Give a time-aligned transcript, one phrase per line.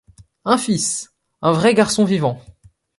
[0.45, 1.13] Un fils!
[1.43, 2.41] Un vrai garçon vivant!